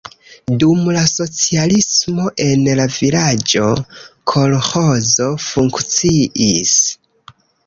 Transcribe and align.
Dum 0.61 0.79
la 0.95 1.01
socialismo 1.09 2.25
en 2.47 2.63
la 2.81 2.85
vilaĝo 2.95 3.67
kolĥozo 4.33 5.29
funkciis. 5.51 6.75